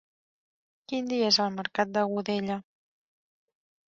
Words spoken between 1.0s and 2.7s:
dia és el mercat de Godella?